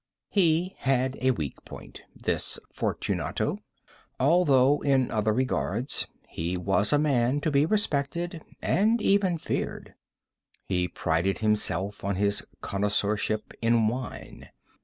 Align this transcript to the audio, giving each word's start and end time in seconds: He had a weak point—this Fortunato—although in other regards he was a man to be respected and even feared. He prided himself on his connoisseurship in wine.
He 0.31 0.73
had 0.79 1.15
a 1.21 1.29
weak 1.29 1.63
point—this 1.63 2.57
Fortunato—although 2.71 4.79
in 4.81 5.11
other 5.11 5.31
regards 5.31 6.07
he 6.27 6.57
was 6.57 6.91
a 6.91 6.97
man 6.97 7.39
to 7.41 7.51
be 7.51 7.67
respected 7.67 8.41
and 8.63 8.99
even 8.99 9.37
feared. 9.37 9.93
He 10.65 10.87
prided 10.87 11.37
himself 11.37 12.03
on 12.03 12.15
his 12.15 12.43
connoisseurship 12.61 13.53
in 13.61 13.87
wine. 13.89 14.49